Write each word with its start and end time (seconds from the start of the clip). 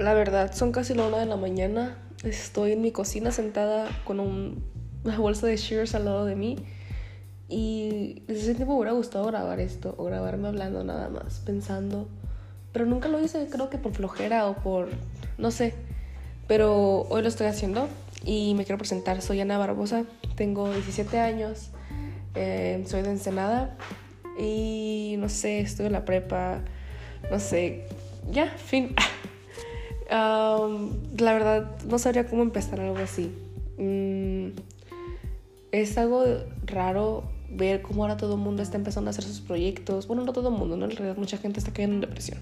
La 0.00 0.14
verdad, 0.14 0.54
son 0.54 0.72
casi 0.72 0.94
la 0.94 1.06
una 1.06 1.18
de 1.18 1.26
la 1.26 1.36
mañana. 1.36 1.94
Estoy 2.24 2.72
en 2.72 2.80
mi 2.80 2.90
cocina 2.90 3.32
sentada 3.32 3.86
con 4.04 4.18
un, 4.18 4.64
una 5.04 5.18
bolsa 5.18 5.46
de 5.46 5.58
Shears 5.58 5.94
al 5.94 6.06
lado 6.06 6.24
de 6.24 6.36
mí. 6.36 6.56
Y 7.50 8.22
desde 8.26 8.40
ese 8.40 8.54
tiempo 8.54 8.72
me 8.72 8.78
hubiera 8.78 8.92
gustado 8.92 9.26
grabar 9.26 9.60
esto, 9.60 9.94
o 9.98 10.04
grabarme 10.04 10.48
hablando 10.48 10.82
nada 10.84 11.10
más, 11.10 11.40
pensando. 11.40 12.08
Pero 12.72 12.86
nunca 12.86 13.08
lo 13.08 13.22
hice, 13.22 13.46
creo 13.50 13.68
que 13.68 13.76
por 13.76 13.92
flojera 13.92 14.46
o 14.46 14.54
por. 14.54 14.88
no 15.36 15.50
sé. 15.50 15.74
Pero 16.48 17.02
hoy 17.10 17.20
lo 17.20 17.28
estoy 17.28 17.48
haciendo 17.48 17.86
y 18.24 18.54
me 18.54 18.64
quiero 18.64 18.78
presentar. 18.78 19.20
Soy 19.20 19.42
Ana 19.42 19.58
Barbosa, 19.58 20.04
tengo 20.34 20.72
17 20.72 21.18
años, 21.18 21.72
eh, 22.34 22.82
soy 22.86 23.02
de 23.02 23.10
Ensenada 23.10 23.76
y 24.38 25.16
no 25.18 25.28
sé, 25.28 25.60
estoy 25.60 25.86
en 25.86 25.92
la 25.92 26.06
prepa, 26.06 26.62
no 27.30 27.38
sé, 27.38 27.86
ya, 28.30 28.46
fin. 28.46 28.94
la 30.10 31.32
verdad, 31.32 31.70
no 31.88 31.98
sabría 31.98 32.26
cómo 32.26 32.42
empezar 32.42 32.80
algo 32.80 32.98
así. 32.98 33.32
Mm, 33.78 34.48
es 35.72 35.96
algo 35.98 36.24
raro 36.64 37.24
ver 37.48 37.82
cómo 37.82 38.02
ahora 38.02 38.16
todo 38.16 38.34
el 38.34 38.40
mundo 38.40 38.62
está 38.62 38.76
empezando 38.76 39.08
a 39.08 39.10
hacer 39.10 39.24
sus 39.24 39.40
proyectos. 39.40 40.06
Bueno, 40.06 40.24
no 40.24 40.32
todo 40.32 40.48
el 40.48 40.54
mundo, 40.54 40.76
¿no? 40.76 40.84
En 40.84 40.90
realidad 40.92 41.16
mucha 41.16 41.36
gente 41.36 41.60
está 41.60 41.72
cayendo 41.72 41.94
en 41.94 42.00
depresión. 42.00 42.38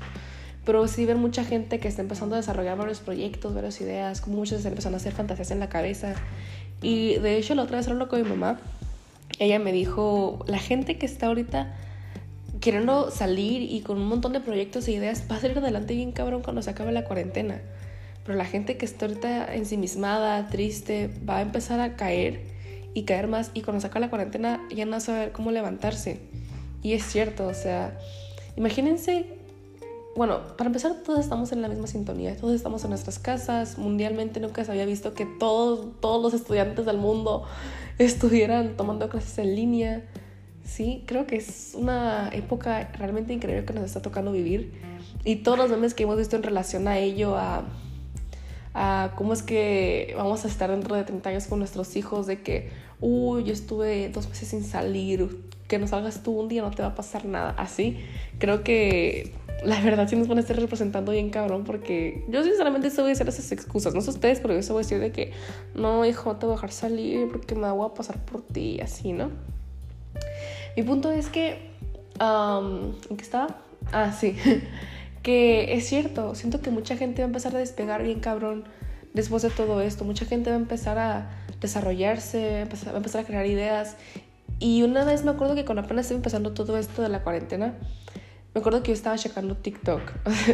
Pero 0.64 0.86
sí 0.86 1.06
ver 1.06 1.16
mucha 1.16 1.44
gente 1.44 1.78
que 1.78 1.88
está 1.88 2.02
empezando 2.02 2.34
a 2.34 2.38
desarrollar 2.38 2.76
varios 2.76 3.00
proyectos, 3.00 3.54
varias 3.54 3.80
ideas, 3.80 4.20
como 4.20 4.36
muchos 4.36 4.58
están 4.58 4.72
empezando 4.72 4.96
a 4.96 5.00
hacer 5.00 5.12
fantasías 5.12 5.50
en 5.50 5.60
la 5.60 5.68
cabeza. 5.68 6.14
Y 6.82 7.14
de 7.18 7.38
hecho 7.38 7.54
la 7.54 7.62
otra 7.62 7.78
vez 7.78 7.86
hablando 7.86 8.08
con 8.08 8.22
mi 8.22 8.28
mamá, 8.28 8.60
ella 9.38 9.58
me 9.58 9.72
dijo, 9.72 10.44
la 10.46 10.58
gente 10.58 10.98
que 10.98 11.06
está 11.06 11.28
ahorita 11.28 11.74
queriendo 12.60 13.10
salir 13.10 13.62
y 13.62 13.80
con 13.80 13.98
un 13.98 14.08
montón 14.08 14.32
de 14.32 14.40
proyectos 14.40 14.88
e 14.88 14.92
ideas 14.92 15.24
va 15.30 15.36
a 15.36 15.40
salir 15.40 15.58
adelante 15.58 15.94
bien 15.94 16.12
cabrón 16.12 16.42
cuando 16.42 16.62
se 16.62 16.70
acabe 16.70 16.92
la 16.92 17.04
cuarentena. 17.04 17.60
Pero 18.24 18.36
la 18.36 18.44
gente 18.44 18.76
que 18.76 18.84
está 18.84 19.06
ahorita 19.06 19.54
ensimismada, 19.54 20.48
triste, 20.48 21.10
va 21.28 21.38
a 21.38 21.42
empezar 21.42 21.80
a 21.80 21.96
caer 21.96 22.42
y 22.94 23.04
caer 23.04 23.26
más 23.26 23.50
y 23.54 23.62
cuando 23.62 23.80
se 23.80 23.86
acabe 23.86 24.06
la 24.06 24.10
cuarentena 24.10 24.66
ya 24.74 24.84
no 24.84 24.92
va 24.92 24.96
a 24.98 25.00
saber 25.00 25.32
cómo 25.32 25.50
levantarse. 25.50 26.20
Y 26.82 26.92
es 26.92 27.04
cierto, 27.04 27.46
o 27.46 27.54
sea, 27.54 27.98
imagínense 28.56 29.38
bueno, 30.18 30.40
para 30.56 30.66
empezar, 30.66 30.96
todos 31.04 31.20
estamos 31.20 31.52
en 31.52 31.62
la 31.62 31.68
misma 31.68 31.86
sintonía, 31.86 32.36
todos 32.36 32.52
estamos 32.52 32.82
en 32.82 32.90
nuestras 32.90 33.20
casas, 33.20 33.78
mundialmente 33.78 34.40
nunca 34.40 34.64
se 34.64 34.72
había 34.72 34.84
visto 34.84 35.14
que 35.14 35.26
todos, 35.26 36.00
todos 36.00 36.20
los 36.20 36.34
estudiantes 36.34 36.86
del 36.86 36.98
mundo 36.98 37.44
estuvieran 37.98 38.76
tomando 38.76 39.08
clases 39.08 39.38
en 39.38 39.54
línea. 39.54 40.04
Sí, 40.68 41.02
creo 41.06 41.26
que 41.26 41.36
es 41.36 41.72
una 41.74 42.28
época 42.32 42.92
realmente 42.98 43.32
increíble 43.32 43.64
que 43.64 43.72
nos 43.72 43.84
está 43.84 44.02
tocando 44.02 44.32
vivir. 44.32 44.70
Y 45.24 45.36
todos 45.36 45.56
los 45.56 45.70
memes 45.70 45.94
que 45.94 46.02
hemos 46.02 46.18
visto 46.18 46.36
en 46.36 46.42
relación 46.42 46.86
a 46.88 46.98
ello, 46.98 47.36
a, 47.36 47.64
a 48.74 49.12
cómo 49.16 49.32
es 49.32 49.42
que 49.42 50.12
vamos 50.16 50.44
a 50.44 50.48
estar 50.48 50.70
dentro 50.70 50.94
de 50.94 51.04
30 51.04 51.30
años 51.30 51.46
con 51.46 51.58
nuestros 51.58 51.96
hijos, 51.96 52.26
de 52.26 52.42
que, 52.42 52.68
uy, 53.00 53.44
yo 53.44 53.52
estuve 53.54 54.10
dos 54.10 54.28
meses 54.28 54.48
sin 54.48 54.62
salir, 54.62 55.40
que 55.68 55.78
no 55.78 55.86
salgas 55.88 56.22
tú 56.22 56.38
un 56.38 56.48
día 56.48 56.60
no 56.60 56.70
te 56.70 56.82
va 56.82 56.88
a 56.88 56.94
pasar 56.94 57.24
nada, 57.24 57.54
así, 57.56 57.96
creo 58.38 58.62
que 58.62 59.32
la 59.64 59.80
verdad 59.80 60.06
sí 60.06 60.16
nos 60.16 60.28
van 60.28 60.36
a 60.38 60.42
estar 60.42 60.56
representando 60.56 61.12
bien 61.12 61.30
cabrón 61.30 61.64
porque 61.64 62.24
yo 62.28 62.44
sinceramente 62.44 62.90
se 62.90 63.00
voy 63.00 63.10
a 63.10 63.12
hacer 63.14 63.28
esas 63.28 63.50
excusas, 63.52 63.94
no 63.94 64.02
sé 64.02 64.10
ustedes, 64.10 64.40
pero 64.40 64.54
yo 64.54 64.62
se 64.62 64.72
voy 64.72 64.80
a 64.80 64.84
decir 64.84 65.00
de 65.00 65.12
que 65.12 65.32
no, 65.74 66.04
hijo, 66.04 66.36
te 66.36 66.44
voy 66.44 66.52
a 66.52 66.56
dejar 66.56 66.72
salir 66.72 67.28
porque 67.32 67.54
me 67.54 67.70
voy 67.70 67.88
a 67.90 67.94
pasar 67.94 68.22
por 68.24 68.42
ti 68.42 68.80
así, 68.80 69.12
¿no? 69.12 69.30
Mi 70.76 70.82
punto 70.82 71.10
es 71.10 71.28
que, 71.28 71.70
¿en 72.20 73.16
qué 73.16 73.22
estaba? 73.22 73.58
Ah, 73.92 74.12
sí, 74.12 74.36
que 75.22 75.74
es 75.74 75.88
cierto, 75.88 76.34
siento 76.34 76.60
que 76.60 76.70
mucha 76.70 76.96
gente 76.96 77.22
va 77.22 77.26
a 77.26 77.28
empezar 77.28 77.54
a 77.54 77.58
despegar 77.58 78.02
bien 78.02 78.20
cabrón 78.20 78.64
después 79.14 79.42
de 79.42 79.50
todo 79.50 79.80
esto, 79.80 80.04
mucha 80.04 80.24
gente 80.24 80.50
va 80.50 80.56
a 80.56 80.60
empezar 80.60 80.98
a 80.98 81.30
desarrollarse, 81.60 82.64
va 82.64 82.92
a 82.92 82.96
empezar 82.96 83.22
a 83.22 83.26
crear 83.26 83.46
ideas 83.46 83.96
y 84.60 84.82
una 84.82 85.04
vez 85.04 85.24
me 85.24 85.30
acuerdo 85.30 85.54
que 85.54 85.64
cuando 85.64 85.82
apenas 85.82 86.06
estaba 86.06 86.18
empezando 86.18 86.52
todo 86.52 86.76
esto 86.78 87.02
de 87.02 87.08
la 87.08 87.22
cuarentena, 87.22 87.74
me 88.54 88.60
acuerdo 88.60 88.82
que 88.82 88.88
yo 88.88 88.94
estaba 88.94 89.16
checando 89.16 89.56
TikTok. 89.56 90.02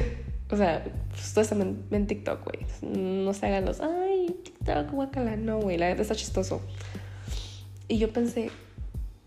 o 0.50 0.56
sea, 0.56 0.84
ustedes 1.14 1.48
también 1.48 1.86
ven 1.90 2.06
TikTok, 2.06 2.44
güey. 2.44 2.66
No 2.82 3.32
se 3.32 3.46
hagan 3.46 3.64
los, 3.64 3.80
ay, 3.80 4.36
TikTok, 4.44 4.90
guacala. 4.90 5.36
No, 5.36 5.60
güey, 5.60 5.78
la 5.78 5.86
verdad 5.86 6.02
está 6.02 6.14
chistoso. 6.14 6.60
Y 7.88 7.96
yo 7.98 8.12
pensé, 8.12 8.50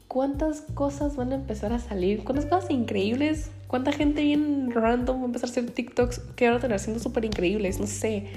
¿cuántas 0.07 0.61
cosas 0.73 1.15
van 1.15 1.31
a 1.31 1.35
empezar 1.35 1.73
a 1.73 1.79
salir? 1.79 2.23
¿Cuántas 2.23 2.45
cosas 2.45 2.69
increíbles? 2.71 3.51
¿Cuánta 3.67 3.91
gente 3.91 4.23
bien 4.23 4.71
random 4.71 5.17
va 5.19 5.23
a 5.23 5.25
empezar 5.25 5.49
a 5.49 5.51
hacer 5.51 5.69
TikToks 5.69 6.19
que 6.35 6.47
van 6.47 6.57
a 6.57 6.59
tener 6.59 6.79
siendo 6.79 7.01
súper 7.01 7.25
increíbles? 7.25 7.79
No 7.79 7.87
sé. 7.87 8.27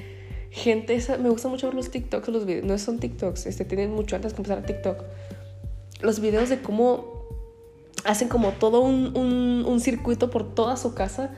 Gente, 0.50 0.98
me 1.22 1.30
gusta 1.30 1.48
mucho 1.48 1.68
ver 1.68 1.74
los 1.74 1.90
TikToks, 1.90 2.28
los 2.28 2.44
videos. 2.44 2.66
No 2.66 2.76
son 2.78 2.98
TikToks, 2.98 3.46
este, 3.46 3.64
tienen 3.64 3.92
mucho 3.92 4.16
antes 4.16 4.32
que 4.32 4.38
empezar 4.38 4.58
a 4.58 4.62
TikTok. 4.62 5.04
Los 6.00 6.20
videos 6.20 6.48
de 6.48 6.60
cómo 6.60 7.20
hacen 8.04 8.28
como 8.28 8.50
todo 8.52 8.80
un, 8.80 9.14
un, 9.66 9.80
circuito 9.80 10.30
por 10.30 10.54
toda 10.54 10.76
su 10.76 10.94
casa 10.94 11.30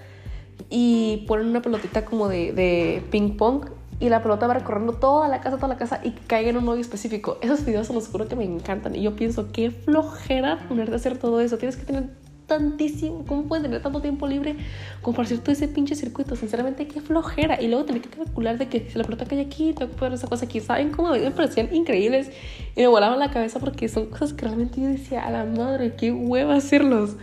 y 0.71 1.25
ponen 1.27 1.49
una 1.49 1.61
pelotita 1.61 2.05
como 2.05 2.29
de, 2.29 2.53
de 2.53 3.03
ping 3.11 3.37
pong 3.37 3.67
y 4.03 4.09
la 4.09 4.21
pelota 4.21 4.49
va 4.49 4.55
recorriendo 4.55 4.95
toda 4.95 5.29
la 5.29 5.41
casa, 5.41 5.57
toda 5.57 5.69
la 5.69 5.77
casa 5.77 6.01
y 6.03 6.11
cae 6.11 6.49
en 6.49 6.57
un 6.57 6.69
hoyo 6.69 6.81
específico. 6.81 7.39
Esos 7.41 7.65
videos 7.65 7.87
se 7.87 7.95
los 7.95 8.09
juro 8.09 8.27
que 8.27 8.35
me 8.35 8.43
encantan 8.43 8.97
y 8.97 9.03
yo 9.03 9.15
pienso, 9.15 9.53
qué 9.53 9.71
flojera 9.71 10.59
ponerte 10.69 10.93
a 10.93 10.97
hacer 10.97 11.19
todo 11.19 11.41
eso. 11.41 11.57
Tienes 11.57 11.77
que 11.77 11.85
tener 11.85 12.11
tantísimo, 12.49 13.25
¿cómo 13.29 13.45
puedes 13.45 13.63
tener 13.63 13.81
tanto 13.81 14.01
tiempo 14.01 14.27
libre 14.27 14.57
como 15.03 15.15
para 15.17 15.27
hacer 15.27 15.39
todo 15.39 15.53
ese 15.53 15.69
pinche 15.69 15.95
circuito? 15.95 16.35
Sinceramente, 16.35 16.89
qué 16.89 17.01
flojera. 17.01 17.63
Y 17.63 17.69
luego 17.69 17.85
tener 17.85 18.03
que 18.03 18.09
calcular 18.09 18.59
de 18.59 18.69
que 18.69 18.91
si 18.91 18.99
la 18.99 19.05
pelota 19.05 19.25
cae 19.25 19.41
aquí, 19.41 19.73
tengo 19.73 19.93
que 19.93 19.97
poner 19.97 20.15
esa 20.15 20.27
cosa 20.27 20.47
aquí. 20.47 20.59
¿Saben 20.59 20.91
cómo 20.91 21.13
me 21.13 21.31
parecían 21.31 21.73
increíbles? 21.73 22.33
Y 22.75 22.81
me 22.81 22.89
volaban 22.89 23.21
la 23.21 23.31
cabeza 23.31 23.61
porque 23.61 23.89
son 23.89 24.07
cosas 24.07 24.33
que 24.33 24.45
realmente 24.47 24.81
yo 24.81 24.89
decía, 24.89 25.25
a 25.25 25.31
la 25.31 25.45
madre, 25.45 25.95
qué 25.95 26.11
hueva 26.11 26.57
hacerlos. 26.57 27.15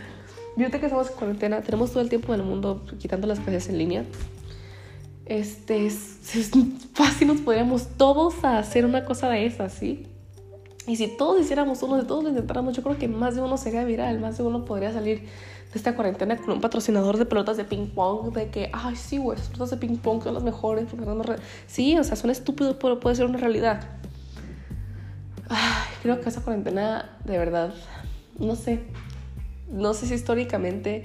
Fíjate 0.56 0.80
que 0.80 0.86
estamos 0.86 1.10
en 1.10 1.16
cuarentena, 1.16 1.60
tenemos 1.60 1.90
todo 1.90 2.02
el 2.02 2.08
tiempo 2.08 2.32
en 2.32 2.40
el 2.40 2.46
mundo 2.46 2.82
quitando 2.98 3.26
las 3.26 3.38
clases 3.38 3.68
en 3.68 3.76
línea. 3.76 4.04
Este, 5.30 5.86
es, 5.86 6.34
es 6.34 6.50
fácil 6.92 7.28
nos 7.28 7.40
podríamos 7.40 7.86
todos 7.96 8.42
hacer 8.42 8.84
una 8.84 9.04
cosa 9.04 9.28
de 9.28 9.46
esas, 9.46 9.72
¿sí? 9.72 10.08
Y 10.88 10.96
si 10.96 11.06
todos 11.06 11.40
hiciéramos 11.40 11.84
uno, 11.84 11.98
de 11.98 12.02
todos 12.02 12.24
lo 12.24 12.30
intentáramos, 12.30 12.76
yo 12.76 12.82
creo 12.82 12.98
que 12.98 13.06
más 13.06 13.36
de 13.36 13.40
uno 13.40 13.56
sería 13.56 13.84
viral, 13.84 14.18
más 14.18 14.38
de 14.38 14.42
uno 14.42 14.64
podría 14.64 14.92
salir 14.92 15.20
de 15.20 15.28
esta 15.78 15.94
cuarentena 15.94 16.36
con 16.36 16.50
un 16.50 16.60
patrocinador 16.60 17.16
de 17.16 17.26
pelotas 17.26 17.56
de 17.56 17.62
ping 17.62 17.86
pong, 17.94 18.32
de 18.34 18.50
que, 18.50 18.70
ay, 18.72 18.96
sí, 18.96 19.18
güey, 19.18 19.38
esas 19.38 19.50
pelotas 19.50 19.70
de 19.70 19.76
ping 19.76 19.98
pong 19.98 20.20
son 20.20 20.34
las 20.34 20.42
mejores. 20.42 20.88
Sí, 21.68 21.96
o 21.96 22.02
sea, 22.02 22.16
son 22.16 22.30
estúpidos, 22.30 22.74
pero 22.80 22.98
puede 22.98 23.14
ser 23.14 23.26
una 23.26 23.38
realidad. 23.38 23.84
Ay, 25.48 25.94
creo 26.02 26.20
que 26.20 26.28
esa 26.28 26.42
cuarentena, 26.42 27.20
de 27.24 27.38
verdad, 27.38 27.72
no 28.36 28.56
sé, 28.56 28.80
no 29.70 29.94
sé 29.94 30.06
si 30.06 30.14
históricamente, 30.14 31.04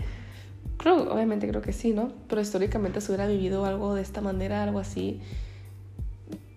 creo, 0.85 1.12
obviamente 1.12 1.47
creo 1.47 1.62
que 1.62 1.73
sí, 1.73 1.94
¿no? 1.94 2.12
Pero 2.28 2.41
históricamente 2.41 3.01
se 3.01 3.12
hubiera 3.12 3.28
vivido 3.28 3.66
algo 3.66 3.96
de 3.96 4.01
esta 4.03 4.22
manera, 4.22 4.63
algo 4.63 4.79
así 4.79 5.19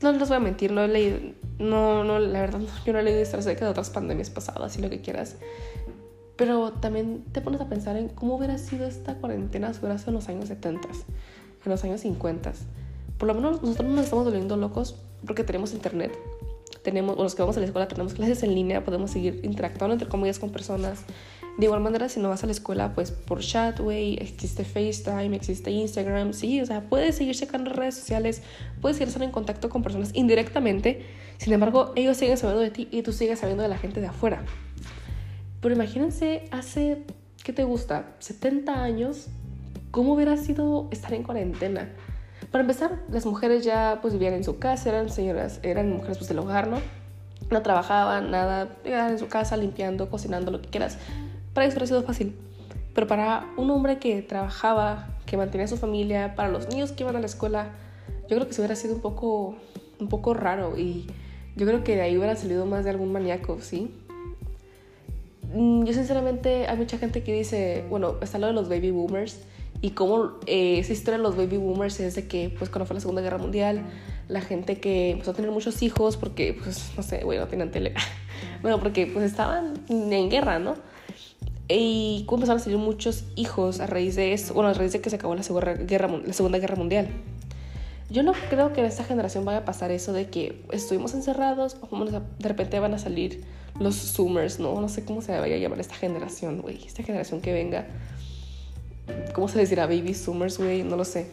no 0.02 0.12
les 0.12 0.28
voy 0.28 0.36
a 0.36 0.40
mentir, 0.40 0.72
no 0.72 0.82
he 0.82 0.88
leído, 0.88 1.18
no, 1.58 2.04
no, 2.04 2.18
la 2.18 2.40
verdad, 2.40 2.60
yo 2.86 2.92
no 2.92 2.98
he 3.00 3.02
leído 3.02 3.22
acerca 3.22 3.64
de 3.64 3.70
otras 3.70 3.90
pandemias 3.90 4.30
pasadas 4.30 4.76
y 4.76 4.82
lo 4.82 4.90
que 4.90 5.00
quieras. 5.00 5.36
Pero 6.36 6.72
también 6.72 7.24
te 7.32 7.40
pones 7.40 7.60
a 7.60 7.68
pensar 7.68 7.96
en 7.96 8.08
cómo 8.08 8.36
hubiera 8.36 8.58
sido 8.58 8.86
esta 8.86 9.16
cuarentena 9.16 9.72
si 9.72 9.80
hubiera 9.80 9.98
sido 9.98 10.10
en 10.10 10.14
los 10.14 10.28
años 10.28 10.48
70, 10.48 10.88
en 10.88 11.70
los 11.70 11.82
años 11.82 12.00
50. 12.00 12.52
Por 13.18 13.26
lo 13.26 13.34
menos 13.34 13.60
nosotros 13.62 13.88
no 13.88 13.96
nos 13.96 14.04
estamos 14.04 14.24
volviendo 14.24 14.56
locos 14.56 14.94
porque 15.26 15.42
tenemos 15.42 15.72
internet. 15.72 16.16
Tenemos, 16.84 17.18
los 17.18 17.34
que 17.34 17.42
vamos 17.42 17.56
a 17.56 17.60
la 17.60 17.66
escuela 17.66 17.88
tenemos 17.88 18.14
clases 18.14 18.44
en 18.44 18.54
línea, 18.54 18.84
podemos 18.84 19.10
seguir 19.10 19.40
interactuando 19.42 19.94
entre 19.94 20.08
comillas 20.08 20.38
con 20.38 20.50
personas. 20.50 21.00
De 21.58 21.64
igual 21.64 21.80
manera, 21.80 22.08
si 22.08 22.20
no 22.20 22.28
vas 22.28 22.44
a 22.44 22.46
la 22.46 22.52
escuela, 22.52 22.94
pues 22.94 23.10
por 23.10 23.40
chat, 23.40 23.80
existe 23.80 24.64
FaceTime, 24.64 25.34
existe 25.34 25.72
Instagram, 25.72 26.32
sí, 26.32 26.60
o 26.60 26.66
sea, 26.66 26.82
puedes 26.82 27.16
seguir 27.16 27.34
checando 27.34 27.72
redes 27.72 27.96
sociales, 27.96 28.42
puedes 28.80 28.96
seguir 28.96 29.08
estar 29.08 29.24
en 29.24 29.32
contacto 29.32 29.68
con 29.68 29.82
personas 29.82 30.12
indirectamente, 30.14 31.04
sin 31.38 31.52
embargo, 31.52 31.92
ellos 31.96 32.16
siguen 32.16 32.36
sabiendo 32.36 32.62
de 32.62 32.70
ti 32.70 32.86
y 32.92 33.02
tú 33.02 33.12
sigues 33.12 33.40
sabiendo 33.40 33.64
de 33.64 33.68
la 33.68 33.76
gente 33.76 34.00
de 34.00 34.06
afuera. 34.06 34.44
Pero 35.60 35.74
imagínense 35.74 36.44
hace, 36.52 37.02
¿qué 37.42 37.52
te 37.52 37.64
gusta? 37.64 38.14
70 38.20 38.80
años, 38.80 39.26
¿cómo 39.90 40.14
hubiera 40.14 40.36
sido 40.36 40.86
estar 40.92 41.12
en 41.12 41.24
cuarentena? 41.24 41.88
Para 42.52 42.62
empezar, 42.62 43.02
las 43.10 43.26
mujeres 43.26 43.64
ya 43.64 43.98
pues 44.00 44.14
vivían 44.14 44.34
en 44.34 44.44
su 44.44 44.60
casa, 44.60 44.90
eran 44.90 45.10
señoras, 45.10 45.58
eran 45.64 45.90
mujeres 45.90 46.18
pues 46.18 46.28
del 46.28 46.38
hogar, 46.38 46.68
¿no? 46.68 46.78
No 47.50 47.62
trabajaban, 47.62 48.30
nada, 48.30 48.68
en 48.84 49.18
su 49.18 49.26
casa 49.26 49.56
limpiando, 49.56 50.08
cocinando, 50.08 50.52
lo 50.52 50.62
que 50.62 50.68
quieras 50.68 50.98
para 51.58 51.66
ellos 51.66 51.74
hubiera 51.74 51.86
sido 51.88 52.02
fácil. 52.04 52.36
Pero 52.94 53.08
para 53.08 53.52
un 53.56 53.68
hombre 53.70 53.98
que 53.98 54.22
trabajaba, 54.22 55.08
que 55.26 55.36
mantenía 55.36 55.64
a 55.64 55.68
su 55.68 55.76
familia, 55.76 56.36
para 56.36 56.48
los 56.48 56.68
niños 56.68 56.92
que 56.92 57.02
iban 57.02 57.16
a 57.16 57.18
la 57.18 57.26
escuela, 57.26 57.72
yo 58.28 58.36
creo 58.36 58.46
que 58.46 58.52
se 58.52 58.60
hubiera 58.60 58.76
sido 58.76 58.94
un 58.94 59.00
poco, 59.00 59.56
un 59.98 60.08
poco 60.08 60.34
raro 60.34 60.78
y 60.78 61.08
yo 61.56 61.66
creo 61.66 61.82
que 61.82 61.96
de 61.96 62.02
ahí 62.02 62.16
hubiera 62.16 62.36
salido 62.36 62.64
más 62.64 62.84
de 62.84 62.90
algún 62.90 63.10
maníaco, 63.10 63.58
¿sí? 63.60 63.90
Mm, 65.52 65.82
yo 65.82 65.92
sinceramente 65.92 66.68
hay 66.68 66.76
mucha 66.76 66.96
gente 66.96 67.24
que 67.24 67.34
dice, 67.34 67.84
bueno, 67.90 68.14
está 68.20 68.38
lo 68.38 68.46
de 68.46 68.52
los 68.52 68.68
baby 68.68 68.92
boomers 68.92 69.40
y 69.80 69.90
cómo 69.90 70.34
eh, 70.46 70.78
esa 70.78 70.92
historia 70.92 71.18
de 71.18 71.24
los 71.24 71.36
baby 71.36 71.56
boomers 71.56 71.98
es 71.98 72.14
de 72.14 72.28
que, 72.28 72.54
pues, 72.56 72.70
cuando 72.70 72.86
fue 72.86 72.94
la 72.94 73.00
Segunda 73.00 73.20
Guerra 73.20 73.38
Mundial, 73.38 73.82
la 74.28 74.42
gente 74.42 74.78
que 74.78 75.10
empezó 75.10 75.32
a 75.32 75.34
tener 75.34 75.50
muchos 75.50 75.82
hijos 75.82 76.16
porque, 76.16 76.56
pues, 76.62 76.92
no 76.96 77.02
sé, 77.02 77.24
güey, 77.24 77.40
no 77.40 77.48
tenían 77.48 77.72
tele. 77.72 77.94
bueno, 78.62 78.78
porque, 78.78 79.08
pues, 79.08 79.24
estaban 79.24 79.74
en 79.88 80.30
guerra, 80.30 80.60
¿no? 80.60 80.76
Y 81.68 82.24
cómo 82.26 82.38
empezaron 82.38 82.60
a 82.60 82.64
salir 82.64 82.78
muchos 82.78 83.24
hijos 83.36 83.80
a 83.80 83.86
raíz 83.86 84.16
de 84.16 84.32
eso, 84.32 84.54
bueno, 84.54 84.70
a 84.70 84.72
raíz 84.72 84.92
de 84.92 85.00
que 85.00 85.10
se 85.10 85.16
acabó 85.16 85.34
la 85.34 85.42
Segunda 85.42 85.74
Guerra, 85.74 86.08
la 86.08 86.32
segunda 86.32 86.58
guerra 86.58 86.76
Mundial. 86.76 87.08
Yo 88.10 88.22
no 88.22 88.32
creo 88.48 88.72
que 88.72 88.80
en 88.80 88.86
esta 88.86 89.04
generación 89.04 89.44
vaya 89.44 89.58
a 89.58 89.64
pasar 89.66 89.90
eso 89.90 90.14
de 90.14 90.30
que 90.30 90.62
estuvimos 90.72 91.12
encerrados, 91.12 91.76
de 92.38 92.48
repente 92.48 92.80
van 92.80 92.94
a 92.94 92.98
salir 92.98 93.44
los 93.78 93.96
Zoomers, 93.96 94.58
¿no? 94.58 94.80
No 94.80 94.88
sé 94.88 95.04
cómo 95.04 95.20
se 95.20 95.38
vaya 95.38 95.56
a 95.56 95.58
llamar 95.58 95.78
esta 95.78 95.94
generación, 95.94 96.62
güey. 96.62 96.84
Esta 96.86 97.02
generación 97.02 97.40
que 97.42 97.52
venga. 97.52 97.86
¿Cómo 99.34 99.48
se 99.48 99.58
decirá? 99.58 99.86
Baby 99.86 100.14
Zoomers, 100.14 100.58
güey. 100.58 100.82
No 100.82 100.96
lo 100.96 101.04
sé. 101.04 101.26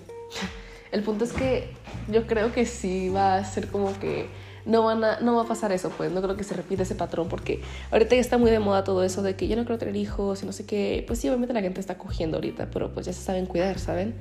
El 0.91 1.01
punto 1.03 1.25
es 1.25 1.33
que 1.33 1.69
yo 2.11 2.27
creo 2.27 2.51
que 2.51 2.65
sí 2.65 3.09
va 3.09 3.35
a 3.35 3.45
ser 3.45 3.67
como 3.69 3.97
que 3.99 4.27
no, 4.65 4.83
van 4.83 5.03
a, 5.03 5.19
no 5.19 5.35
va 5.35 5.43
a 5.43 5.45
pasar 5.45 5.71
eso, 5.71 5.89
pues 5.89 6.11
no 6.11 6.21
creo 6.21 6.35
que 6.35 6.43
se 6.43 6.53
repita 6.53 6.83
ese 6.83 6.95
patrón, 6.95 7.27
porque 7.29 7.61
ahorita 7.91 8.15
ya 8.15 8.21
está 8.21 8.37
muy 8.37 8.51
de 8.51 8.59
moda 8.59 8.83
todo 8.83 9.03
eso 9.03 9.21
de 9.21 9.35
que 9.35 9.47
yo 9.47 9.55
no 9.55 9.63
quiero 9.63 9.77
tener 9.77 9.95
hijos 9.95 10.43
y 10.43 10.45
no 10.45 10.51
sé 10.51 10.65
qué. 10.65 11.03
Pues 11.07 11.19
sí, 11.19 11.29
obviamente 11.29 11.53
la 11.53 11.61
gente 11.61 11.79
está 11.79 11.97
cogiendo 11.97 12.37
ahorita, 12.37 12.69
pero 12.71 12.93
pues 12.93 13.05
ya 13.05 13.13
se 13.13 13.21
saben 13.21 13.45
cuidar, 13.45 13.79
¿saben? 13.79 14.15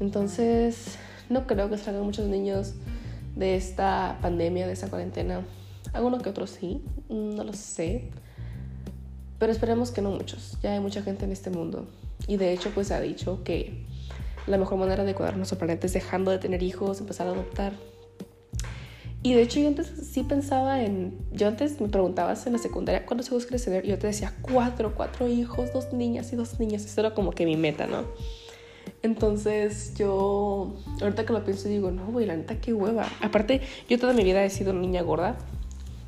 Entonces, 0.00 0.96
no 1.28 1.46
creo 1.46 1.68
que 1.70 1.78
salgan 1.78 2.02
muchos 2.04 2.26
niños 2.26 2.74
de 3.34 3.56
esta 3.56 4.18
pandemia, 4.22 4.66
de 4.66 4.72
esta 4.72 4.88
cuarentena. 4.88 5.42
Algunos 5.92 6.22
que 6.22 6.30
otros 6.30 6.50
sí, 6.50 6.82
no 7.08 7.44
lo 7.44 7.52
sé. 7.52 8.10
Pero 9.38 9.52
esperemos 9.52 9.90
que 9.90 10.00
no 10.00 10.10
muchos. 10.10 10.58
Ya 10.62 10.72
hay 10.72 10.80
mucha 10.80 11.02
gente 11.02 11.24
en 11.24 11.32
este 11.32 11.50
mundo. 11.50 11.86
Y 12.26 12.38
de 12.38 12.52
hecho, 12.52 12.70
pues 12.70 12.88
se 12.88 12.94
ha 12.94 13.00
dicho 13.00 13.44
que 13.44 13.84
la 14.46 14.58
mejor 14.58 14.78
manera 14.78 15.04
de 15.04 15.14
cuidar 15.14 15.36
nuestro 15.36 15.58
planeta 15.58 15.86
es 15.86 15.92
dejando 15.92 16.30
de 16.30 16.38
tener 16.38 16.62
hijos, 16.62 17.00
empezar 17.00 17.26
a 17.26 17.30
adoptar. 17.30 17.72
Y 19.22 19.34
de 19.34 19.42
hecho 19.42 19.58
yo 19.58 19.68
antes 19.68 19.88
sí 20.12 20.22
pensaba 20.22 20.82
en... 20.82 21.18
Yo 21.32 21.48
antes 21.48 21.80
me 21.80 21.88
preguntabas 21.88 22.46
en 22.46 22.52
la 22.52 22.58
secundaria, 22.58 23.04
¿cuántos 23.06 23.26
hijos 23.28 23.44
quieres 23.44 23.64
tener? 23.64 23.84
Y 23.84 23.88
yo 23.88 23.98
te 23.98 24.06
decía, 24.06 24.32
cuatro, 24.40 24.94
cuatro 24.94 25.26
hijos, 25.26 25.72
dos 25.72 25.92
niñas 25.92 26.32
y 26.32 26.36
dos 26.36 26.60
niñas. 26.60 26.84
Eso 26.84 27.00
era 27.00 27.12
como 27.14 27.32
que 27.32 27.44
mi 27.44 27.56
meta, 27.56 27.86
¿no? 27.86 28.04
Entonces 29.02 29.94
yo, 29.96 30.74
ahorita 31.00 31.26
que 31.26 31.32
lo 31.32 31.44
pienso, 31.44 31.68
digo, 31.68 31.90
no, 31.90 32.06
güey, 32.06 32.26
la 32.26 32.36
neta, 32.36 32.60
qué 32.60 32.72
hueva. 32.72 33.06
Aparte, 33.20 33.60
yo 33.88 33.98
toda 33.98 34.12
mi 34.12 34.22
vida 34.22 34.44
he 34.44 34.50
sido 34.50 34.72
niña 34.72 35.02
gorda. 35.02 35.36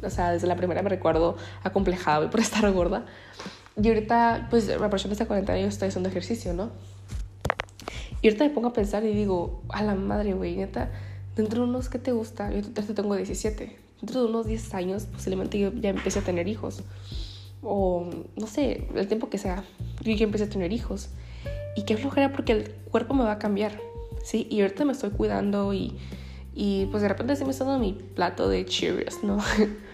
O 0.03 0.11
sea, 0.11 0.31
desde 0.31 0.47
la 0.47 0.57
primera 0.57 0.83
me 0.83 0.89
recuerdo 0.89 1.37
acomplejada 1.65 2.31
por 2.31 2.41
estar 2.41 2.71
gorda. 2.73 3.05
Y 3.81 3.89
ahorita, 3.89 4.49
pues, 4.51 4.67
persona 4.91 5.13
está 5.13 5.27
40 5.27 5.53
años 5.53 5.69
está 5.69 5.87
haciendo 5.87 6.09
ejercicio, 6.09 6.53
¿no? 6.53 6.71
Y 8.21 8.29
ahorita 8.29 8.45
me 8.45 8.51
pongo 8.51 8.69
a 8.69 8.73
pensar 8.73 9.05
y 9.05 9.15
digo, 9.15 9.63
a 9.69 9.83
la 9.83 9.95
madre, 9.95 10.35
güey, 10.35 10.57
neta, 10.57 10.91
dentro 11.39 11.63
de 11.63 11.69
unos, 11.69 11.89
¿qué 11.89 11.99
te 11.99 12.13
gusta? 12.13 12.53
Yo 12.53 12.63
tengo 12.95 13.15
17. 13.15 13.77
Dentro 14.01 14.23
de 14.23 14.29
unos 14.29 14.47
10 14.47 14.75
años, 14.75 15.07
posiblemente 15.07 15.59
yo 15.59 15.73
ya 15.73 15.91
empecé 15.91 16.19
a 16.19 16.23
tener 16.23 16.49
hijos. 16.49 16.83
O, 17.63 18.11
no 18.37 18.47
sé, 18.47 18.89
el 18.95 19.07
tiempo 19.07 19.31
que 19.31 19.39
sea, 19.39 19.65
yo 20.03 20.13
ya 20.13 20.25
empecé 20.25 20.45
a 20.45 20.49
tener 20.49 20.73
hijos. 20.73 21.11
Y 21.77 21.85
qué 21.85 21.97
flojera 21.97 22.33
porque 22.33 22.53
el 22.53 22.71
cuerpo 22.91 23.15
me 23.15 23.23
va 23.23 23.33
a 23.33 23.39
cambiar, 23.39 23.81
¿sí? 24.25 24.49
Y 24.51 24.63
ahorita 24.63 24.85
me 24.85 24.93
estoy 24.93 25.11
cuidando 25.11 25.73
y, 25.73 25.97
y 26.55 26.87
pues 26.87 27.03
de 27.03 27.09
repente 27.09 27.37
sí 27.37 27.45
me 27.45 27.51
está 27.51 27.65
dando 27.65 27.85
mi 27.85 27.93
plato 27.93 28.49
de 28.49 28.65
Cheerios, 28.65 29.23
¿no? 29.23 29.39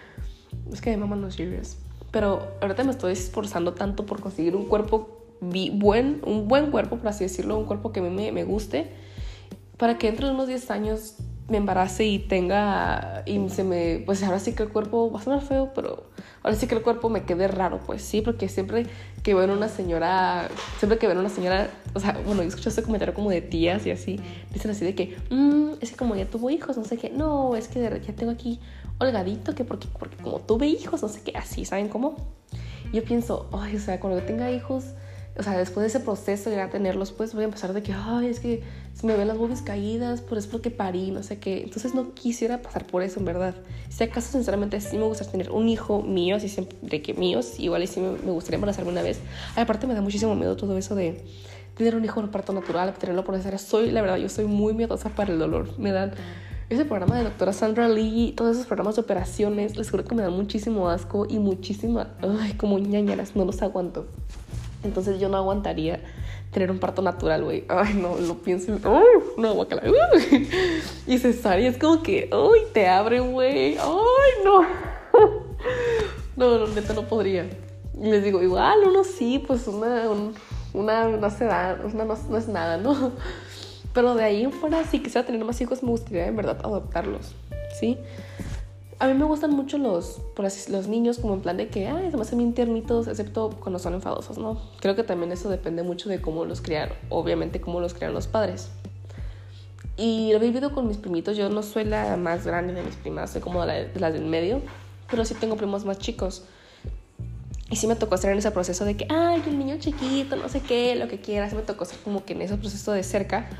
es 0.72 0.80
que 0.80 0.90
me 0.90 0.96
maman 0.96 1.20
los 1.20 1.36
Cheerios. 1.36 1.76
Pero 2.10 2.46
ahorita 2.62 2.84
me 2.84 2.90
estoy 2.90 3.12
esforzando 3.12 3.74
tanto 3.74 4.06
por 4.06 4.20
conseguir 4.20 4.56
un 4.56 4.64
cuerpo 4.64 5.24
buen, 5.40 6.22
un 6.24 6.48
buen 6.48 6.70
cuerpo, 6.70 6.96
por 6.96 7.08
así 7.08 7.24
decirlo, 7.24 7.58
un 7.58 7.66
cuerpo 7.66 7.92
que 7.92 8.00
a 8.00 8.02
mí 8.02 8.08
me, 8.08 8.32
me 8.32 8.44
guste, 8.44 8.90
para 9.76 9.98
que 9.98 10.06
dentro 10.06 10.28
de 10.28 10.34
unos 10.34 10.46
10 10.46 10.70
años 10.70 11.16
me 11.48 11.58
embarace 11.58 12.04
y 12.04 12.18
tenga, 12.18 13.22
y 13.26 13.48
se 13.50 13.64
me, 13.64 14.02
pues 14.06 14.22
ahora 14.22 14.38
sí 14.38 14.52
que 14.52 14.62
el 14.62 14.70
cuerpo 14.70 15.10
va 15.12 15.20
a 15.20 15.22
sonar 15.22 15.42
feo, 15.42 15.72
pero 15.74 16.04
ahora 16.42 16.56
sí 16.56 16.66
que 16.66 16.74
el 16.74 16.82
cuerpo 16.82 17.10
me 17.10 17.24
quede 17.24 17.48
raro, 17.48 17.80
pues 17.86 18.02
sí, 18.02 18.22
porque 18.22 18.48
siempre 18.48 18.86
que 19.22 19.34
veo 19.34 19.52
una 19.52 19.68
señora, 19.68 20.48
siempre 20.78 20.98
que 20.98 21.06
veo 21.06 21.18
una 21.18 21.28
señora, 21.28 21.68
o 21.92 22.00
sea, 22.00 22.18
bueno, 22.24 22.42
yo 22.42 22.48
escucho 22.48 22.70
ese 22.70 22.82
comentario 22.82 23.12
como 23.12 23.30
de 23.30 23.42
tías 23.42 23.84
y 23.86 23.90
así, 23.90 24.18
dicen 24.52 24.70
así 24.70 24.84
de 24.84 24.94
que, 24.94 25.16
mmm, 25.30 25.72
es 25.80 25.90
que 25.90 25.96
como 25.96 26.16
ya 26.16 26.26
tuvo 26.26 26.48
hijos, 26.48 26.76
no 26.78 26.84
sé 26.84 26.96
qué, 26.96 27.10
no, 27.10 27.56
es 27.56 27.68
que 27.68 27.80
ya 27.80 28.12
tengo 28.14 28.32
aquí 28.32 28.58
holgadito, 28.98 29.54
que 29.54 29.64
porque, 29.64 29.88
porque 29.98 30.16
como 30.16 30.40
tuve 30.40 30.66
hijos, 30.66 31.02
no 31.02 31.08
sé 31.08 31.20
qué, 31.22 31.36
así, 31.36 31.64
¿saben 31.64 31.88
cómo? 31.88 32.16
yo 32.94 33.02
pienso, 33.02 33.48
ay, 33.52 33.76
o 33.76 33.80
sea, 33.80 33.98
cuando 33.98 34.20
yo 34.20 34.24
tenga 34.24 34.50
hijos, 34.52 34.84
o 35.36 35.42
sea, 35.42 35.58
después 35.58 35.82
de 35.82 35.88
ese 35.88 36.00
proceso 36.00 36.48
de 36.48 36.56
ya 36.56 36.70
tenerlos, 36.70 37.10
pues 37.10 37.34
voy 37.34 37.42
a 37.42 37.46
empezar 37.46 37.72
de 37.72 37.82
que, 37.82 37.92
ay, 37.92 38.28
es 38.28 38.38
que 38.38 38.62
se 38.94 39.04
me 39.04 39.16
ven 39.16 39.26
las 39.26 39.36
boobies 39.36 39.62
caídas, 39.62 40.20
por 40.20 40.38
eso 40.38 40.48
porque 40.48 40.70
parí, 40.70 41.10
no 41.10 41.24
sé 41.24 41.38
qué. 41.40 41.64
Entonces 41.64 41.92
no 41.92 42.14
quisiera 42.14 42.62
pasar 42.62 42.86
por 42.86 43.02
eso, 43.02 43.18
en 43.18 43.26
verdad. 43.26 43.54
Si 43.88 44.04
acaso, 44.04 44.30
sinceramente, 44.30 44.80
sí 44.80 44.96
me 44.96 45.04
gustaría 45.04 45.32
tener 45.32 45.50
un 45.50 45.68
hijo 45.68 46.02
mío, 46.02 46.36
así 46.36 46.48
siempre 46.48 47.02
que 47.02 47.14
míos, 47.14 47.58
igual 47.58 47.82
y 47.82 47.88
sí 47.88 48.00
me, 48.00 48.30
gustaría 48.30 48.56
embarazarme 48.56 48.92
una 48.92 49.02
vez. 49.02 49.18
aparte 49.56 49.88
me 49.88 49.94
da 49.94 50.02
muchísimo 50.02 50.36
miedo 50.36 50.54
todo 50.56 50.78
eso 50.78 50.94
de 50.94 51.24
tener 51.76 51.96
un 51.96 52.04
hijo 52.04 52.20
en 52.20 52.28
parto 52.28 52.52
natural, 52.52 52.94
tenerlo 52.94 53.24
por 53.24 53.34
necesaria. 53.34 53.58
Soy, 53.58 53.90
la 53.90 54.02
verdad, 54.02 54.18
yo 54.18 54.28
soy 54.28 54.44
muy 54.44 54.72
miedosa 54.72 55.08
para 55.08 55.32
el 55.32 55.40
dolor. 55.40 55.76
Me 55.80 55.90
dan 55.90 56.12
ese 56.70 56.84
programa 56.84 57.18
de 57.18 57.24
doctora 57.24 57.52
Sandra 57.52 57.88
Lee, 57.88 58.34
todos 58.36 58.54
esos 58.54 58.66
programas 58.66 58.94
de 58.94 59.02
operaciones, 59.02 59.76
les 59.76 59.90
juro 59.90 60.04
que 60.04 60.14
me 60.14 60.22
dan 60.22 60.32
muchísimo 60.32 60.88
asco 60.88 61.26
y 61.28 61.40
muchísima, 61.40 62.14
ay, 62.40 62.52
como 62.52 62.78
ñañaras, 62.78 63.34
no 63.34 63.44
los 63.44 63.60
aguanto. 63.62 64.06
Entonces 64.84 65.18
yo 65.18 65.28
no 65.28 65.36
aguantaría 65.36 66.00
tener 66.52 66.70
un 66.70 66.78
parto 66.78 67.02
natural, 67.02 67.44
güey. 67.44 67.64
Ay, 67.68 67.94
no, 67.94 68.16
lo 68.16 68.38
pienso. 68.38 68.72
Uh, 68.72 69.40
no, 69.40 69.54
guacala. 69.54 69.82
Uh. 69.86 70.36
Y 71.06 71.18
cesárea 71.18 71.68
es 71.68 71.78
como 71.78 72.02
que, 72.02 72.30
uy, 72.32 72.60
te 72.72 72.86
abre, 72.88 73.20
güey. 73.20 73.76
Ay, 73.76 74.44
no. 74.44 74.64
No, 76.36 76.58
no, 76.58 76.66
neta 76.66 76.94
no 76.94 77.02
podría. 77.02 77.46
Y 78.00 78.10
les 78.10 78.24
digo, 78.24 78.42
igual, 78.42 78.80
uno 78.84 79.04
sí, 79.04 79.38
pues 79.46 79.68
una, 79.68 80.08
una 80.72 81.08
no 81.08 81.30
se 81.30 81.44
da, 81.44 81.78
una 81.84 82.04
no, 82.04 82.18
no 82.28 82.36
es 82.36 82.48
nada, 82.48 82.76
¿no? 82.76 83.12
Pero 83.92 84.16
de 84.16 84.24
ahí 84.24 84.42
en 84.42 84.50
fuera, 84.50 84.84
si 84.84 84.98
quisiera 84.98 85.24
tener 85.24 85.44
más 85.44 85.60
hijos, 85.60 85.82
me 85.84 85.90
gustaría 85.90 86.26
en 86.26 86.34
verdad 86.34 86.58
adoptarlos, 86.64 87.36
¿sí? 87.78 87.96
A 89.04 89.06
mí 89.06 89.12
me 89.12 89.26
gustan 89.26 89.50
mucho 89.50 89.76
los, 89.76 90.22
los 90.70 90.88
niños 90.88 91.18
como 91.18 91.34
en 91.34 91.42
plan 91.42 91.58
de 91.58 91.68
que, 91.68 91.88
ay, 91.88 92.10
se 92.10 92.16
me 92.16 92.22
hacen 92.22 92.38
bien 92.38 92.54
tiernitos, 92.54 93.06
excepto 93.06 93.50
cuando 93.60 93.78
son 93.78 93.92
enfadosos, 93.92 94.38
¿no? 94.38 94.58
Creo 94.80 94.96
que 94.96 95.02
también 95.02 95.30
eso 95.30 95.50
depende 95.50 95.82
mucho 95.82 96.08
de 96.08 96.22
cómo 96.22 96.46
los 96.46 96.62
criaron, 96.62 96.96
obviamente 97.10 97.60
cómo 97.60 97.80
los 97.80 97.92
criaron 97.92 98.14
los 98.14 98.28
padres. 98.28 98.70
Y 99.98 100.30
lo 100.32 100.38
he 100.38 100.40
vivido 100.40 100.72
con 100.72 100.88
mis 100.88 100.96
primitos, 100.96 101.36
yo 101.36 101.50
no 101.50 101.62
soy 101.62 101.84
la 101.84 102.16
más 102.16 102.46
grande 102.46 102.72
de 102.72 102.82
mis 102.82 102.94
primas, 102.94 103.32
soy 103.32 103.42
como 103.42 103.62
la, 103.66 103.88
la 103.94 104.10
del 104.10 104.24
medio, 104.24 104.62
pero 105.10 105.26
sí 105.26 105.34
tengo 105.34 105.56
primos 105.56 105.84
más 105.84 105.98
chicos. 105.98 106.46
Y 107.68 107.76
sí 107.76 107.86
me 107.86 107.96
tocó 107.96 108.14
estar 108.14 108.32
en 108.32 108.38
ese 108.38 108.52
proceso 108.52 108.86
de 108.86 108.96
que, 108.96 109.06
ay, 109.10 109.42
el 109.46 109.58
niño 109.58 109.76
chiquito, 109.78 110.36
no 110.36 110.48
sé 110.48 110.62
qué, 110.62 110.94
lo 110.94 111.08
que 111.08 111.20
quiera, 111.20 111.50
sí 111.50 111.56
me 111.56 111.62
tocó 111.62 111.84
estar 111.84 111.98
como 111.98 112.24
que 112.24 112.32
en 112.32 112.40
ese 112.40 112.56
proceso 112.56 112.92
de 112.92 113.02
cerca. 113.02 113.50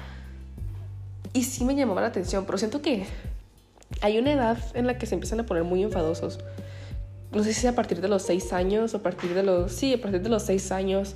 Y 1.34 1.44
sí 1.44 1.66
me 1.66 1.74
llamaba 1.74 2.00
la 2.00 2.06
atención, 2.06 2.46
pero 2.46 2.56
siento 2.56 2.80
que 2.80 3.04
hay 4.04 4.18
una 4.18 4.32
edad 4.32 4.58
en 4.74 4.86
la 4.86 4.98
que 4.98 5.06
se 5.06 5.14
empiezan 5.14 5.40
a 5.40 5.46
poner 5.46 5.64
muy 5.64 5.82
enfadosos. 5.82 6.38
No 7.32 7.42
sé 7.42 7.54
si 7.54 7.66
a 7.66 7.74
partir 7.74 8.02
de 8.02 8.08
los 8.08 8.20
6 8.24 8.52
años 8.52 8.92
o 8.92 8.98
a 8.98 9.02
partir 9.02 9.32
de 9.32 9.42
los... 9.42 9.72
Sí, 9.72 9.94
a 9.94 9.98
partir 9.98 10.20
de 10.20 10.28
los 10.28 10.42
6 10.42 10.72
años. 10.72 11.14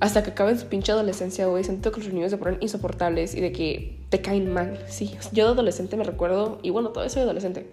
Hasta 0.00 0.22
que 0.22 0.30
acaben 0.30 0.58
su 0.58 0.68
pinche 0.68 0.90
adolescencia, 0.90 1.44
güey. 1.48 1.64
Siento 1.64 1.92
que 1.92 2.00
los 2.00 2.10
niños 2.10 2.30
se 2.30 2.38
ponen 2.38 2.56
insoportables 2.62 3.34
y 3.34 3.42
de 3.42 3.52
que 3.52 4.00
te 4.08 4.22
caen 4.22 4.50
mal, 4.50 4.78
sí. 4.88 5.18
Yo 5.32 5.44
de 5.44 5.52
adolescente 5.52 5.98
me 5.98 6.04
recuerdo, 6.04 6.60
y 6.62 6.70
bueno, 6.70 6.88
todavía 6.88 7.10
soy 7.10 7.22
adolescente. 7.24 7.70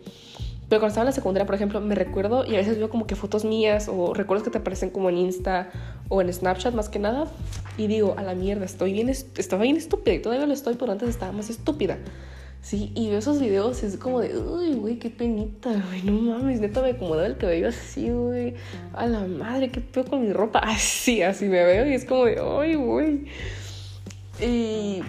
Pero 0.67 0.81
cuando 0.81 0.88
estaba 0.88 1.03
en 1.03 1.07
la 1.07 1.11
secundaria, 1.13 1.45
por 1.45 1.55
ejemplo, 1.55 1.79
me 1.79 1.95
recuerdo 1.95 2.45
y 2.45 2.55
a 2.55 2.57
veces 2.57 2.77
veo 2.77 2.89
como 2.89 3.07
que 3.07 3.15
fotos 3.15 3.45
mías 3.45 3.88
o 3.88 4.13
recuerdos 4.13 4.43
que 4.43 4.51
te 4.51 4.57
aparecen 4.57 4.89
como 4.89 5.09
en 5.09 5.17
Insta 5.17 5.71
o 6.09 6.21
en 6.21 6.31
Snapchat 6.31 6.73
más 6.73 6.89
que 6.89 6.99
nada. 6.99 7.27
Y 7.77 7.88
digo, 7.88 8.15
a 8.17 8.23
la 8.23 8.35
mierda, 8.35 8.65
estoy 8.65 8.91
bien, 8.91 9.07
estaba 9.07 9.63
bien 9.63 9.77
estúpida 9.77 10.13
y 10.13 10.19
todavía 10.19 10.45
lo 10.45 10.53
estoy, 10.53 10.75
pero 10.75 10.91
antes 10.91 11.07
estaba 11.07 11.31
más 11.31 11.49
estúpida. 11.49 11.97
Sí, 12.61 12.91
y 12.93 13.09
veo 13.09 13.19
esos 13.19 13.39
videos 13.39 13.83
es 13.83 13.97
como 13.97 14.19
de, 14.19 14.37
uy, 14.37 14.73
güey, 14.73 14.99
qué 14.99 15.09
penita, 15.09 15.71
güey, 15.87 16.03
no 16.03 16.11
mames, 16.11 16.59
neta 16.59 16.81
me 16.81 16.89
acomodaba 16.89 17.25
el 17.25 17.37
cabello 17.37 17.69
así, 17.69 18.09
güey, 18.09 18.53
a 18.93 19.07
la 19.07 19.21
madre, 19.21 19.71
qué 19.71 19.79
pedo 19.79 20.05
con 20.05 20.27
mi 20.27 20.33
ropa, 20.33 20.59
así, 20.63 21.21
así 21.23 21.45
me 21.45 21.63
veo 21.63 21.87
y 21.87 21.93
es 21.93 22.05
como 22.05 22.25
de, 22.25 22.39
ay, 22.39 22.75
güey. 22.75 23.25
Y, 24.41 25.01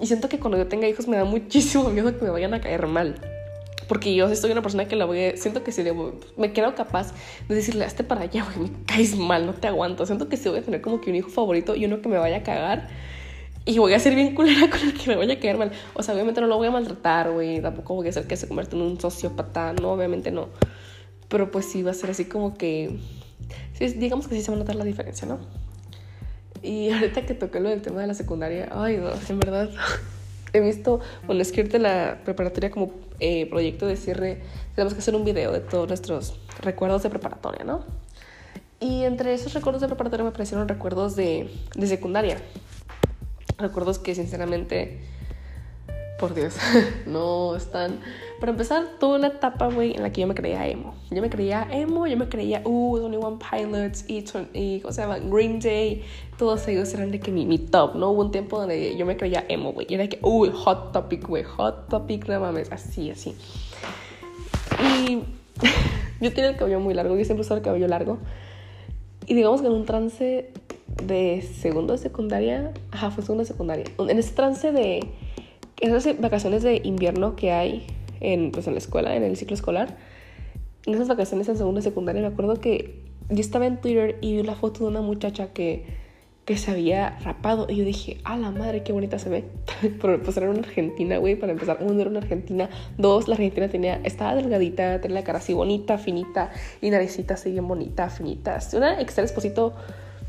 y 0.00 0.06
siento 0.06 0.28
que 0.28 0.38
cuando 0.38 0.58
yo 0.58 0.68
tenga 0.68 0.86
hijos 0.86 1.08
me 1.08 1.16
da 1.16 1.24
muchísimo 1.24 1.88
miedo 1.90 2.16
que 2.16 2.24
me 2.24 2.30
vayan 2.30 2.54
a 2.54 2.60
caer 2.60 2.86
mal. 2.86 3.14
Porque 3.88 4.14
yo 4.14 4.32
soy 4.36 4.52
una 4.52 4.60
persona 4.60 4.86
que 4.86 4.96
la 4.96 5.06
voy 5.06 5.24
a, 5.24 5.36
siento 5.38 5.64
que 5.64 5.72
si 5.72 5.82
me 6.36 6.52
quedo 6.52 6.74
capaz 6.74 7.14
de 7.48 7.54
decirle, 7.54 7.86
hazte 7.86 8.04
para 8.04 8.22
allá, 8.22 8.44
güey, 8.44 8.70
me 8.70 8.84
caes 8.84 9.16
mal, 9.16 9.46
no 9.46 9.54
te 9.54 9.66
aguanto. 9.66 10.04
Siento 10.04 10.28
que 10.28 10.36
si 10.36 10.50
voy 10.50 10.58
a 10.58 10.62
tener 10.62 10.82
como 10.82 11.00
que 11.00 11.08
un 11.08 11.16
hijo 11.16 11.30
favorito 11.30 11.74
y 11.74 11.86
uno 11.86 12.02
que 12.02 12.08
me 12.10 12.18
vaya 12.18 12.36
a 12.36 12.42
cagar 12.42 12.88
y 13.68 13.78
voy 13.78 13.92
a 13.92 13.98
ser 13.98 14.14
bien 14.14 14.34
culera 14.34 14.70
con 14.70 14.80
el 14.80 14.94
que 14.94 15.10
me 15.10 15.16
vaya 15.16 15.34
a 15.34 15.38
caer 15.38 15.58
mal. 15.58 15.70
O 15.92 16.02
sea, 16.02 16.14
obviamente 16.14 16.40
no 16.40 16.46
lo 16.46 16.56
voy 16.56 16.68
a 16.68 16.70
maltratar, 16.70 17.30
güey. 17.30 17.60
Tampoco 17.60 17.94
voy 17.94 18.06
a 18.06 18.10
hacer 18.10 18.26
que 18.26 18.34
se 18.34 18.48
convierta 18.48 18.74
en 18.76 18.82
un 18.82 18.98
sociópata. 18.98 19.74
No, 19.74 19.92
obviamente 19.92 20.30
no. 20.30 20.48
Pero 21.28 21.50
pues 21.50 21.66
sí 21.66 21.82
va 21.82 21.90
a 21.90 21.94
ser 21.94 22.08
así 22.10 22.24
como 22.24 22.56
que... 22.56 22.98
Sí, 23.74 23.88
digamos 23.88 24.26
que 24.26 24.36
sí 24.36 24.40
se 24.40 24.50
va 24.50 24.56
a 24.56 24.60
notar 24.60 24.74
la 24.74 24.84
diferencia, 24.84 25.28
¿no? 25.28 25.38
Y 26.62 26.90
ahorita 26.92 27.26
que 27.26 27.34
toqué 27.34 27.60
lo 27.60 27.68
del 27.68 27.82
tema 27.82 28.00
de 28.00 28.06
la 28.06 28.14
secundaria, 28.14 28.70
ay, 28.72 28.96
no, 28.96 29.10
en 29.28 29.38
verdad, 29.38 29.68
he 30.54 30.60
visto, 30.60 31.00
bueno, 31.26 31.42
escribirte 31.42 31.78
la 31.78 32.22
preparatoria 32.24 32.70
como 32.70 32.92
eh, 33.20 33.50
proyecto 33.50 33.86
de 33.86 33.96
cierre, 33.96 34.40
tenemos 34.76 34.94
que 34.94 35.00
hacer 35.00 35.14
un 35.14 35.26
video 35.26 35.52
de 35.52 35.60
todos 35.60 35.86
nuestros 35.88 36.40
recuerdos 36.62 37.02
de 37.02 37.10
preparatoria, 37.10 37.64
¿no? 37.64 37.84
Y 38.80 39.04
entre 39.04 39.34
esos 39.34 39.52
recuerdos 39.52 39.82
de 39.82 39.88
preparatoria 39.88 40.24
me 40.24 40.30
aparecieron 40.30 40.66
recuerdos 40.68 41.16
de, 41.16 41.50
de 41.74 41.86
secundaria. 41.86 42.38
Recuerdos 43.58 43.98
que 43.98 44.14
sinceramente, 44.14 45.00
por 46.20 46.32
Dios, 46.32 46.54
no 47.06 47.56
están... 47.56 47.98
Para 48.38 48.52
empezar, 48.52 48.84
tuve 49.00 49.16
una 49.16 49.26
etapa, 49.26 49.66
güey, 49.66 49.96
en 49.96 50.02
la 50.04 50.12
que 50.12 50.20
yo 50.20 50.28
me 50.28 50.34
creía 50.36 50.64
emo. 50.68 50.94
Yo 51.10 51.20
me 51.20 51.28
creía 51.28 51.66
emo, 51.72 52.06
yo 52.06 52.16
me 52.16 52.28
creía, 52.28 52.62
uh, 52.64 52.96
Only 53.04 53.16
One 53.16 53.38
Pilots 53.38 54.04
y, 54.06 54.24
y 54.54 54.78
¿cómo 54.78 54.92
se 54.92 55.02
llama? 55.02 55.18
Green 55.18 55.58
Day. 55.58 56.04
Todos 56.36 56.68
ellos 56.68 56.94
eran 56.94 57.10
de 57.10 57.18
que 57.18 57.32
mi, 57.32 57.46
mi 57.46 57.58
top, 57.58 57.96
¿no? 57.96 58.10
Hubo 58.10 58.20
un 58.20 58.30
tiempo 58.30 58.60
donde 58.60 58.96
yo 58.96 59.04
me 59.04 59.16
creía 59.16 59.44
emo, 59.48 59.72
güey. 59.72 59.88
Y 59.90 59.94
era 59.94 60.04
de 60.04 60.08
que, 60.08 60.20
uh, 60.22 60.52
Hot 60.52 60.92
Topic, 60.92 61.26
güey, 61.26 61.42
Hot 61.42 61.88
Topic, 61.88 62.28
no 62.28 62.38
mames, 62.38 62.70
así, 62.70 63.10
así. 63.10 63.34
Y 64.80 65.24
yo 66.20 66.32
tenía 66.32 66.50
el 66.50 66.56
cabello 66.56 66.78
muy 66.78 66.94
largo, 66.94 67.16
yo 67.16 67.24
siempre 67.24 67.40
usaba 67.40 67.58
el 67.58 67.64
cabello 67.64 67.88
largo. 67.88 68.18
Y 69.26 69.34
digamos 69.34 69.60
que 69.60 69.66
en 69.66 69.72
un 69.72 69.84
trance 69.84 70.52
de 71.04 71.42
segundo 71.42 71.92
de 71.92 71.98
secundaria, 71.98 72.72
ajá, 72.90 73.10
fue 73.10 73.22
segundo 73.22 73.42
de 73.42 73.48
secundaria, 73.48 73.84
en 73.98 74.18
ese 74.18 74.32
trance 74.32 74.72
de 74.72 75.08
esas 75.80 76.20
vacaciones 76.20 76.62
de 76.62 76.80
invierno 76.84 77.36
que 77.36 77.52
hay 77.52 77.86
en, 78.20 78.50
pues, 78.50 78.66
en 78.66 78.74
la 78.74 78.78
escuela, 78.78 79.14
en 79.14 79.22
el 79.22 79.36
ciclo 79.36 79.54
escolar, 79.54 79.96
en 80.86 80.94
esas 80.94 81.08
vacaciones 81.08 81.48
en 81.48 81.56
segundo 81.56 81.80
de 81.80 81.84
secundaria, 81.84 82.22
me 82.22 82.28
acuerdo 82.28 82.60
que 82.60 83.02
yo 83.30 83.40
estaba 83.40 83.66
en 83.66 83.80
Twitter 83.80 84.18
y 84.20 84.36
vi 84.36 84.42
la 84.42 84.54
foto 84.54 84.84
de 84.84 84.90
una 84.90 85.02
muchacha 85.02 85.52
que 85.52 85.84
que 86.48 86.56
se 86.56 86.70
había 86.70 87.18
rapado. 87.18 87.66
Y 87.68 87.76
yo 87.76 87.84
dije, 87.84 88.22
a 88.24 88.38
la 88.38 88.50
madre, 88.50 88.82
qué 88.82 88.94
bonita 88.94 89.18
se 89.18 89.28
ve. 89.28 89.44
Pero 90.00 90.22
pues 90.22 90.34
era 90.38 90.48
una 90.48 90.60
argentina, 90.60 91.18
güey, 91.18 91.36
para 91.36 91.52
empezar. 91.52 91.76
Uno, 91.82 92.00
era 92.00 92.08
una 92.08 92.20
argentina. 92.20 92.70
Dos, 92.96 93.28
la 93.28 93.34
argentina 93.34 93.68
tenía, 93.68 94.00
estaba 94.02 94.34
delgadita, 94.34 94.98
tenía 95.02 95.16
la 95.16 95.24
cara 95.24 95.40
así 95.40 95.52
bonita, 95.52 95.98
finita. 95.98 96.50
Y 96.80 96.88
naricita 96.88 97.34
así 97.34 97.52
bien 97.52 97.68
bonita, 97.68 98.08
finita. 98.08 98.58
Una 98.72 98.98
Esther 98.98 99.24
Exposito, 99.24 99.74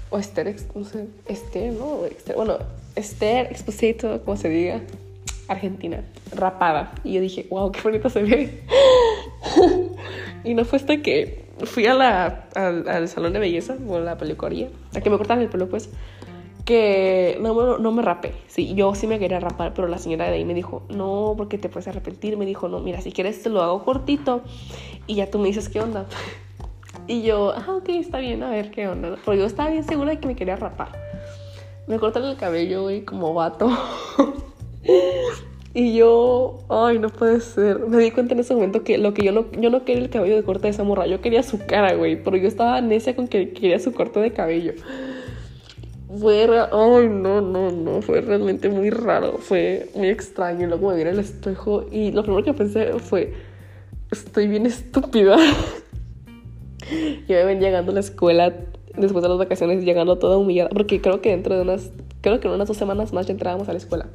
o 0.09 0.17
Esther, 0.17 0.55
no 0.75 0.83
sé, 0.83 1.07
Esther, 1.27 1.73
¿no? 1.73 2.01
bueno, 2.35 2.57
Esther 2.95 3.47
Exposito, 3.47 4.21
como 4.23 4.37
se 4.37 4.49
diga. 4.49 4.81
Argentina, 5.49 6.03
rapada. 6.31 6.93
Y 7.03 7.13
yo 7.13 7.21
dije, 7.21 7.47
wow, 7.49 7.71
qué 7.71 7.81
bonita 7.81 8.09
se 8.09 8.21
ve. 8.21 8.61
y 10.43 10.53
no 10.53 10.63
fue 10.63 10.77
hasta 10.77 11.01
que 11.01 11.45
fui 11.63 11.87
a 11.87 11.95
la, 11.95 12.47
al, 12.55 13.07
salón 13.07 13.33
de 13.33 13.39
belleza, 13.39 13.75
o 13.87 13.99
la 13.99 14.17
peluquería, 14.17 14.69
a 14.95 15.01
que 15.01 15.09
me 15.09 15.17
cortaran 15.17 15.43
el 15.43 15.49
pelo, 15.49 15.67
pues, 15.67 15.89
que 16.65 17.39
no, 17.41 17.79
no 17.79 17.91
me 17.91 18.03
rapé. 18.03 18.33
Sí, 18.47 18.75
yo 18.75 18.93
sí 18.93 19.07
me 19.07 19.17
quería 19.17 19.39
rapar, 19.39 19.73
pero 19.73 19.87
la 19.87 19.97
señora 19.97 20.25
de 20.25 20.35
ahí 20.35 20.45
me 20.45 20.53
dijo, 20.53 20.83
no, 20.89 21.33
porque 21.35 21.57
te 21.57 21.67
puedes 21.67 21.87
arrepentir. 21.87 22.37
Me 22.37 22.45
dijo, 22.45 22.69
no, 22.69 22.79
mira, 22.79 23.01
si 23.01 23.11
quieres 23.11 23.41
te 23.41 23.49
lo 23.49 23.63
hago 23.63 23.83
cortito 23.83 24.43
y 25.07 25.15
ya 25.15 25.31
tú 25.31 25.39
me 25.39 25.47
dices 25.47 25.67
qué 25.67 25.81
onda. 25.81 26.05
Y 27.09 27.23
yo, 27.23 27.53
ah, 27.55 27.75
ok, 27.75 27.89
está 27.89 28.19
bien, 28.19 28.43
a 28.43 28.51
ver 28.51 28.69
qué 28.69 28.87
onda. 28.87 29.17
Pero 29.25 29.35
yo 29.35 29.45
estaba 29.45 29.71
bien 29.71 29.83
segura 29.83 30.11
de 30.11 30.19
que 30.19 30.27
me 30.27 30.35
quería 30.35 30.55
rapar. 30.55 30.91
Me 31.87 31.97
cortan 31.97 32.23
el 32.23 32.37
cabello, 32.37 32.83
güey, 32.83 33.03
como 33.03 33.33
vato. 33.33 33.67
Y 35.71 35.95
yo, 35.95 36.57
ay, 36.67 36.97
no 36.97 37.09
puede 37.09 37.41
ser. 37.41 37.79
Me 37.87 37.97
di 37.97 38.09
cuenta 38.09 38.33
en 38.33 38.39
ese 38.39 38.55
momento 38.55 38.83
que 38.83 38.97
lo 38.97 39.13
que 39.13 39.23
yo 39.23 39.31
no, 39.31 39.51
yo 39.51 39.69
no 39.69 39.85
quería 39.85 40.03
el 40.03 40.09
cabello 40.09 40.35
de 40.35 40.43
corte 40.43 40.63
de 40.63 40.69
esa 40.69 40.83
morra, 40.83 41.05
yo 41.05 41.21
quería 41.21 41.43
su 41.43 41.63
cara, 41.63 41.93
güey. 41.93 42.21
Pero 42.23 42.37
yo 42.37 42.47
estaba 42.47 42.81
necia 42.81 43.15
con 43.15 43.27
que 43.27 43.53
quería 43.53 43.79
su 43.79 43.93
corte 43.93 44.19
de 44.19 44.33
cabello. 44.33 44.73
Fue, 46.19 46.49
ay, 46.71 47.09
no, 47.09 47.41
no, 47.41 47.71
no, 47.71 48.01
fue 48.01 48.21
realmente 48.21 48.67
muy 48.67 48.89
raro, 48.89 49.37
fue 49.37 49.89
muy 49.93 50.09
extraño. 50.09 50.67
Luego 50.67 50.89
me 50.89 50.95
vi 50.95 51.01
en 51.03 51.07
el 51.09 51.19
espejo 51.19 51.85
y 51.91 52.11
lo 52.11 52.23
primero 52.23 52.43
que 52.43 52.53
pensé 52.53 52.93
fue, 52.97 53.33
estoy 54.11 54.47
bien 54.47 54.65
estúpida. 54.65 55.37
y 56.91 57.31
me 57.31 57.43
ven 57.43 57.59
llegando 57.59 57.91
a 57.91 57.95
la 57.95 57.99
escuela 57.99 58.53
después 58.95 59.23
de 59.23 59.29
las 59.29 59.37
vacaciones, 59.37 59.83
llegando 59.83 60.17
toda 60.17 60.37
humillada, 60.37 60.69
porque 60.69 61.01
creo 61.01 61.21
que 61.21 61.29
dentro 61.29 61.55
de 61.55 61.61
unas, 61.61 61.91
creo 62.21 62.39
que 62.39 62.47
en 62.47 62.53
unas 62.53 62.67
dos 62.67 62.77
semanas 62.77 63.13
más 63.13 63.27
ya 63.27 63.33
entrábamos 63.33 63.69
a 63.69 63.73
la 63.73 63.77
escuela. 63.77 64.07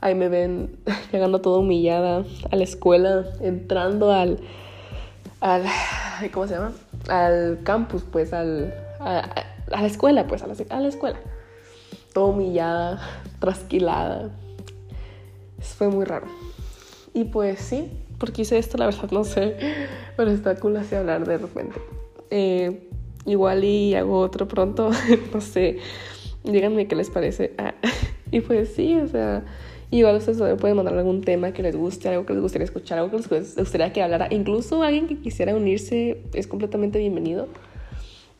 Ahí 0.00 0.14
me 0.14 0.28
ven 0.28 0.76
llegando 1.12 1.40
toda 1.40 1.58
humillada 1.58 2.24
a 2.50 2.56
la 2.56 2.64
escuela, 2.64 3.24
entrando 3.40 4.12
al, 4.12 4.38
al 5.40 5.64
¿cómo 6.32 6.46
se 6.46 6.54
llama? 6.54 6.72
Al 7.08 7.60
campus, 7.64 8.04
pues, 8.10 8.32
al, 8.32 8.74
a, 9.00 9.46
la 9.68 9.86
escuela, 9.86 10.26
pues, 10.26 10.42
a 10.42 10.46
la, 10.46 10.54
a 10.70 10.80
la 10.80 10.88
escuela. 10.88 11.18
Toda 12.12 12.26
humillada, 12.26 13.00
trasquilada. 13.40 14.30
Fue 15.60 15.88
muy 15.88 16.04
raro. 16.04 16.26
Y 17.14 17.24
pues 17.24 17.58
sí, 17.58 17.90
porque 18.18 18.42
hice 18.42 18.58
esto, 18.58 18.76
la 18.78 18.86
verdad 18.86 19.10
no 19.10 19.24
sé, 19.24 19.56
pero 20.16 20.30
está 20.30 20.56
cool 20.56 20.76
así 20.76 20.94
hablar 20.94 21.26
de 21.26 21.38
repente. 21.38 21.80
Eh, 22.30 22.88
igual 23.24 23.64
y 23.64 23.94
hago 23.94 24.20
otro 24.20 24.48
pronto, 24.48 24.90
no 25.32 25.40
sé, 25.40 25.78
díganme 26.44 26.88
qué 26.88 26.96
les 26.96 27.10
parece. 27.10 27.54
Ah, 27.58 27.74
y 28.30 28.40
pues 28.40 28.70
sí, 28.74 28.96
o 28.96 29.08
sea, 29.08 29.44
Igual 29.90 30.16
ustedes 30.16 30.38
pueden 30.60 30.76
mandar 30.76 30.94
algún 30.98 31.22
tema 31.22 31.52
que 31.52 31.62
les 31.62 31.74
guste, 31.74 32.10
algo 32.10 32.26
que 32.26 32.34
les 32.34 32.42
gustaría 32.42 32.66
escuchar, 32.66 32.98
algo 32.98 33.10
que 33.10 33.34
les 33.36 33.56
gustaría 33.56 33.90
que 33.92 34.02
hablara. 34.02 34.28
Incluso 34.30 34.82
alguien 34.82 35.06
que 35.06 35.18
quisiera 35.18 35.54
unirse 35.54 36.22
es 36.34 36.46
completamente 36.46 36.98
bienvenido. 36.98 37.48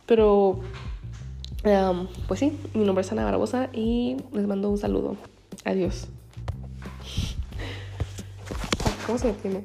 Pero, 0.04 0.60
pues 2.26 2.40
sí, 2.40 2.52
mi 2.74 2.84
nombre 2.84 3.00
es 3.02 3.12
Ana 3.12 3.24
Barbosa 3.24 3.70
y 3.72 4.16
les 4.32 4.46
mando 4.46 4.68
un 4.68 4.76
saludo. 4.76 5.16
Adiós. 5.64 6.08
¿Cómo 9.08 9.18
se 9.18 9.28
detiene? 9.28 9.62